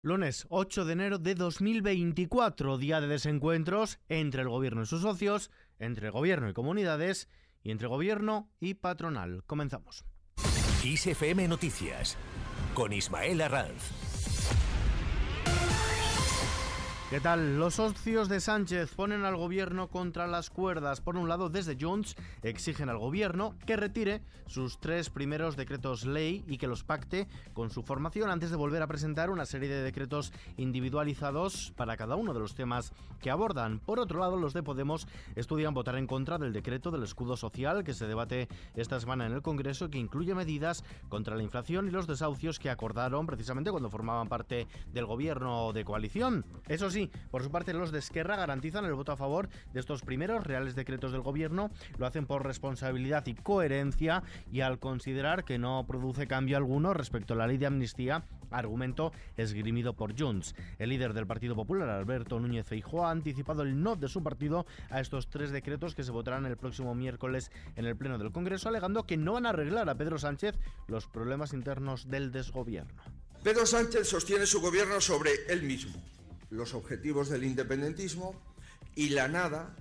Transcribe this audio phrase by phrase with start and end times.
[0.00, 5.50] Lunes 8 de enero de 2024, día de desencuentros entre el gobierno y sus socios,
[5.80, 7.28] entre gobierno y comunidades
[7.64, 9.42] y entre gobierno y patronal.
[9.44, 10.04] Comenzamos.
[10.84, 12.16] ISFM Noticias
[12.74, 14.07] con Ismael Arranz.
[17.10, 17.58] ¿Qué tal?
[17.58, 21.00] Los socios de Sánchez ponen al gobierno contra las cuerdas.
[21.00, 26.44] Por un lado, desde Junts exigen al gobierno que retire sus tres primeros decretos ley
[26.46, 29.82] y que los pacte con su formación antes de volver a presentar una serie de
[29.82, 33.78] decretos individualizados para cada uno de los temas que abordan.
[33.78, 37.84] Por otro lado, los de Podemos estudian votar en contra del decreto del escudo social
[37.84, 41.88] que se debate esta semana en el Congreso y que incluye medidas contra la inflación
[41.88, 46.44] y los desahucios que acordaron precisamente cuando formaban parte del gobierno de coalición.
[46.68, 46.97] Eso sí,
[47.30, 50.74] por su parte los de Esquerra garantizan el voto a favor de estos primeros reales
[50.74, 56.26] decretos del gobierno, lo hacen por responsabilidad y coherencia y al considerar que no produce
[56.26, 60.54] cambio alguno respecto a la ley de amnistía, argumento esgrimido por Junts.
[60.78, 64.66] El líder del Partido Popular, Alberto Núñez Feijóo, ha anticipado el no de su partido
[64.90, 68.68] a estos tres decretos que se votarán el próximo miércoles en el Pleno del Congreso,
[68.68, 73.02] alegando que no van a arreglar a Pedro Sánchez los problemas internos del desgobierno.
[73.42, 75.92] Pedro Sánchez sostiene su gobierno sobre él mismo
[76.50, 78.34] los objetivos del independentismo
[78.94, 79.76] y la nada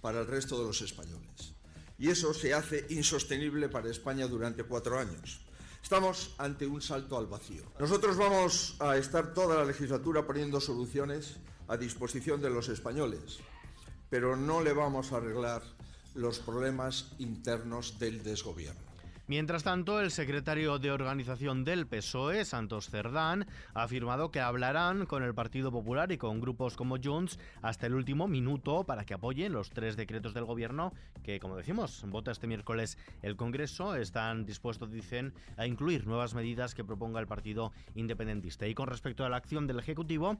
[0.00, 1.54] para el resto de los españoles.
[1.98, 5.40] Y eso se hace insostenible para España durante cuatro años.
[5.82, 7.62] Estamos ante un salto al vacío.
[7.78, 13.38] Nosotros vamos a estar toda la legislatura poniendo soluciones a disposición de los españoles,
[14.10, 15.62] pero no le vamos a arreglar
[16.14, 18.87] los problemas internos del desgobierno.
[19.28, 25.22] Mientras tanto, el secretario de organización del PSOE, Santos Cerdán, ha afirmado que hablarán con
[25.22, 29.52] el Partido Popular y con grupos como Junts hasta el último minuto para que apoyen
[29.52, 33.96] los tres decretos del gobierno que, como decimos, vota este miércoles el Congreso.
[33.96, 38.66] Están dispuestos, dicen, a incluir nuevas medidas que proponga el Partido Independentista.
[38.66, 40.38] Y con respecto a la acción del Ejecutivo,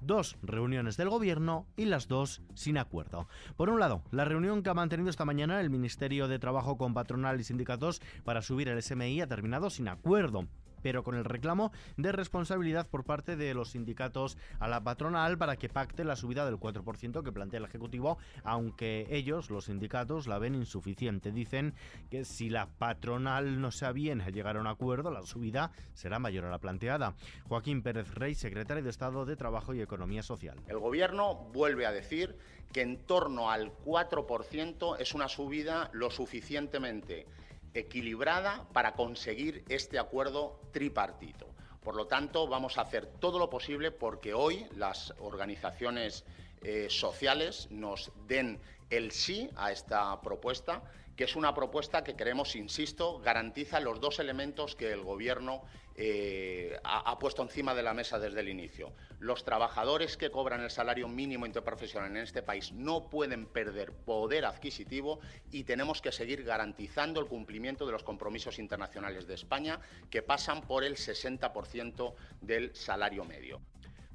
[0.00, 3.26] dos reuniones del gobierno y las dos sin acuerdo.
[3.56, 6.94] Por un lado, la reunión que ha mantenido esta mañana el Ministerio de Trabajo con
[6.94, 10.46] patronal y sindicatos para subir el SMI ha terminado sin acuerdo
[10.82, 15.56] pero con el reclamo de responsabilidad por parte de los sindicatos a la patronal para
[15.56, 20.38] que pacte la subida del 4% que plantea el Ejecutivo, aunque ellos, los sindicatos, la
[20.38, 21.32] ven insuficiente.
[21.32, 21.74] Dicen
[22.10, 26.20] que si la patronal no se aviene a llegar a un acuerdo, la subida será
[26.20, 27.14] mayor a la planteada.
[27.48, 30.60] Joaquín Pérez Rey, secretario de Estado de Trabajo y Economía Social.
[30.68, 32.36] El Gobierno vuelve a decir
[32.72, 37.26] que en torno al 4% es una subida lo suficientemente
[37.74, 41.46] equilibrada para conseguir este acuerdo tripartito.
[41.82, 46.24] Por lo tanto, vamos a hacer todo lo posible porque hoy las organizaciones
[46.62, 50.82] eh, sociales nos den el sí a esta propuesta,
[51.18, 55.62] que es una propuesta que creemos, insisto, garantiza los dos elementos que el Gobierno
[55.96, 58.92] eh, ha, puesto encima de la mesa desde el inicio.
[59.18, 64.44] Los trabajadores que cobran el salario mínimo interprofesional en este país no pueden perder poder
[64.44, 65.18] adquisitivo
[65.50, 69.80] y tenemos que seguir garantizando el cumplimiento de los compromisos internacionales de España,
[70.10, 73.60] que pasan por el 60% del salario medio.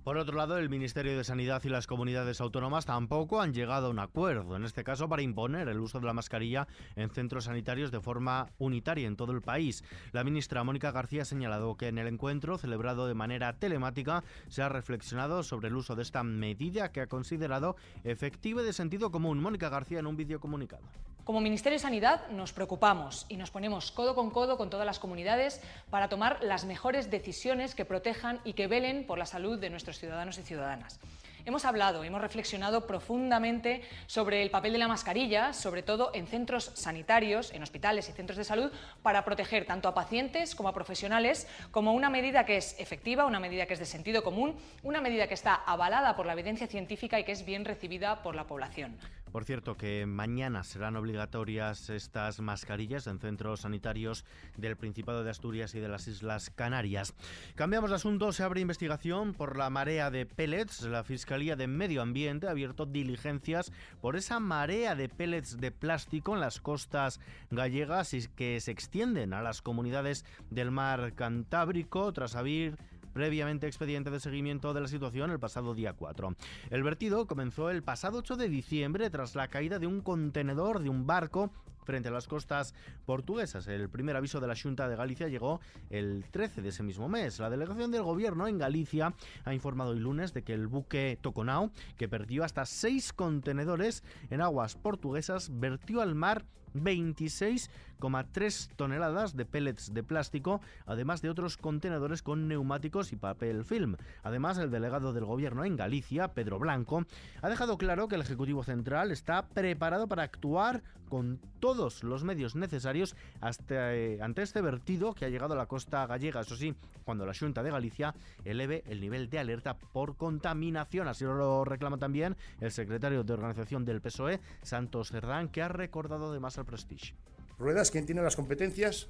[0.03, 3.90] Por otro lado, el Ministerio de Sanidad y las comunidades autónomas tampoco han llegado a
[3.90, 7.90] un acuerdo, en este caso para imponer el uso de la mascarilla en centros sanitarios
[7.90, 9.81] de forma unitaria en todo el país.
[10.12, 14.62] La ministra Mónica García ha señalado que en el encuentro, celebrado de manera telemática, se
[14.62, 19.09] ha reflexionado sobre el uso de esta medida que ha considerado efectiva y de sentido
[19.09, 19.40] común.
[19.40, 20.84] Mónica García en un vídeo comunicado.
[21.23, 25.00] Como Ministerio de Sanidad nos preocupamos y nos ponemos codo con codo con todas las
[25.00, 29.69] comunidades para tomar las mejores decisiones que protejan y que velen por la salud de
[29.69, 31.00] nuestros ciudadanos y ciudadanas.
[31.45, 36.72] Hemos hablado, hemos reflexionado profundamente sobre el papel de la mascarilla, sobre todo en centros
[36.73, 41.47] sanitarios, en hospitales y centros de salud, para proteger tanto a pacientes como a profesionales,
[41.72, 45.28] como una medida que es efectiva, una medida que es de sentido común, una medida
[45.28, 48.97] que está avalada por la evidencia científica y que es bien recibida por la población.
[49.33, 54.25] Por cierto, que mañana serán obligatorias estas mascarillas en centros sanitarios
[54.57, 57.16] del Principado de Asturias y de las Islas Canarias.
[57.55, 60.83] Cambiamos de asunto, se abre investigación por la marea de pellets.
[60.83, 63.71] La Fiscalía de Medio Ambiente ha abierto diligencias
[64.01, 67.19] por esa marea de pellets de plástico en las costas
[67.50, 72.77] gallegas y que se extienden a las comunidades del mar Cantábrico tras abrir
[73.13, 76.36] previamente expediente de seguimiento de la situación el pasado día 4.
[76.69, 80.89] El vertido comenzó el pasado 8 de diciembre tras la caída de un contenedor de
[80.89, 81.51] un barco
[81.83, 82.74] frente a las costas
[83.06, 83.68] portuguesas.
[83.68, 87.39] El primer aviso de la Junta de Galicia llegó el 13 de ese mismo mes.
[87.39, 89.13] La delegación del gobierno en Galicia
[89.44, 94.42] ha informado el lunes de que el buque Toconao, que perdió hasta seis contenedores en
[94.42, 97.70] aguas portuguesas, vertió al mar 26
[98.04, 103.96] 3,3 toneladas de pellets de plástico, además de otros contenedores con neumáticos y papel film.
[104.24, 107.06] Además, el delegado del gobierno en Galicia, Pedro Blanco,
[107.42, 112.56] ha dejado claro que el Ejecutivo Central está preparado para actuar con todos los medios
[112.56, 116.42] necesarios hasta, eh, ante este vertido que ha llegado a la costa gallega.
[116.42, 116.74] Eso sí,
[117.04, 121.08] cuando la Junta de Galicia eleve el nivel de alerta por contaminación.
[121.08, 126.31] Así lo reclama también el secretario de organización del PSOE, Santos Cerdán, que ha recordado
[126.31, 127.15] además al Prestige.
[127.57, 129.10] Ruedas, quien tiene las competencias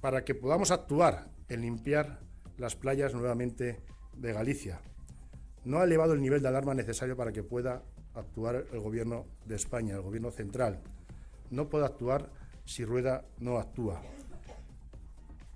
[0.00, 2.20] para que podamos actuar en limpiar
[2.58, 3.80] las playas nuevamente
[4.16, 4.80] de Galicia.
[5.64, 7.82] No ha elevado el nivel de alarma necesario para que pueda
[8.14, 10.80] actuar el gobierno de España, el gobierno central.
[11.50, 12.30] No puede actuar
[12.64, 14.02] si Rueda no actúa.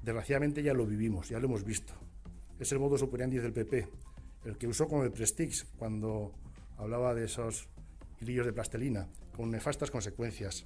[0.02, 1.92] Desgraciadamente ya lo vivimos, ya lo hemos visto.
[2.58, 3.88] Es el modo operandi del PP,
[4.44, 6.32] el que usó con el Prestige cuando
[6.76, 7.68] hablaba de esos
[8.20, 9.08] hilillos de plastelina,
[9.38, 10.64] con nefastas consecuencias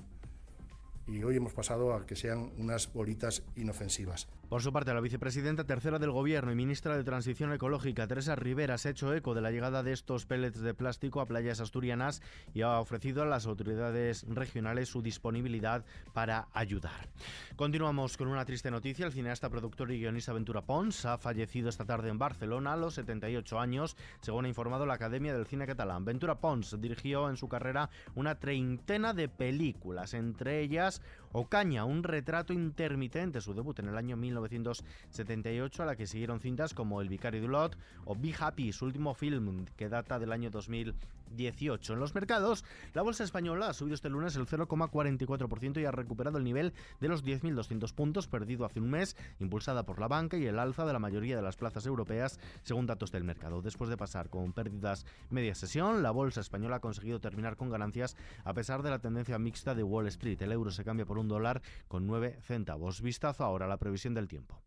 [1.06, 4.28] y hoy hemos pasado a que sean unas bolitas inofensivas.
[4.52, 8.76] Por su parte, la vicepresidenta tercera del Gobierno y ministra de Transición Ecológica, Teresa Rivera,
[8.76, 12.20] se ha hecho eco de la llegada de estos pellets de plástico a playas asturianas
[12.52, 17.08] y ha ofrecido a las autoridades regionales su disponibilidad para ayudar.
[17.56, 19.06] Continuamos con una triste noticia.
[19.06, 22.92] El cineasta, productor y guionista Ventura Pons ha fallecido esta tarde en Barcelona a los
[22.92, 26.04] 78 años, según ha informado la Academia del Cine Catalán.
[26.04, 31.00] Ventura Pons dirigió en su carrera una treintena de películas, entre ellas
[31.34, 36.74] Ocaña, un retrato intermitente, su debut en el año 1978, a la que siguieron cintas
[36.74, 40.50] como El Vicario de Lot o Be Happy, su último film que data del año
[40.50, 41.94] 2018.
[41.94, 46.36] En los mercados, la bolsa española ha subido este lunes el 0,44% y ha recuperado
[46.36, 50.46] el nivel de los 10.200 puntos perdido hace un mes, impulsada por la banca y
[50.46, 53.62] el alza de la mayoría de las plazas europeas, según datos del mercado.
[53.62, 58.16] Después de pasar con pérdidas media sesión, la bolsa española ha conseguido terminar con ganancias
[58.44, 60.42] a pesar de la tendencia mixta de Wall Street.
[60.42, 63.00] El euro se cambia por un dólar con 9 centavos.
[63.00, 64.62] Vistazo ahora a la previsión del tiempo.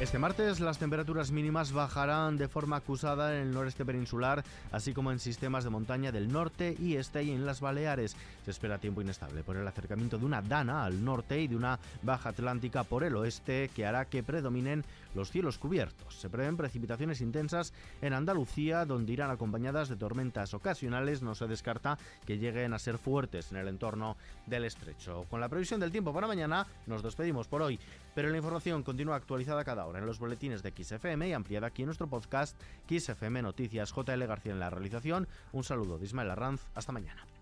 [0.00, 4.42] Este martes las temperaturas mínimas bajarán de forma acusada en el noreste peninsular,
[4.72, 8.16] así como en sistemas de montaña del norte y este y en las Baleares.
[8.44, 11.78] Se espera tiempo inestable por el acercamiento de una dana al norte y de una
[12.02, 16.16] baja atlántica por el oeste que hará que predominen los cielos cubiertos.
[16.16, 21.22] Se prevén precipitaciones intensas en Andalucía, donde irán acompañadas de tormentas ocasionales.
[21.22, 25.24] No se descarta que lleguen a ser fuertes en el entorno del estrecho.
[25.30, 27.78] Con la previsión del tiempo para mañana nos despedimos por hoy,
[28.12, 31.82] pero la información continúa actualizada cada hora en los boletines de XFM y ampliada aquí
[31.82, 33.92] en nuestro podcast XFM Noticias.
[33.92, 35.28] JL García en la realización.
[35.52, 36.66] Un saludo de Ismael Arranz.
[36.74, 37.33] Hasta mañana.